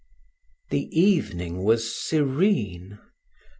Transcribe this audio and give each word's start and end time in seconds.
The 0.71 0.85
evening 0.99 1.63
was 1.63 1.95
serene. 1.95 2.97